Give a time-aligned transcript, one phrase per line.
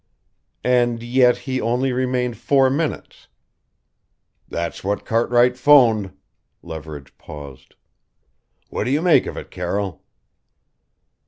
[0.65, 3.27] "And yet he only remained four minutes?"
[4.49, 6.17] "That's what Cartwright 'phoned."
[6.63, 7.75] Leverage paused.
[8.71, 10.01] "What do you make of it, Carroll?"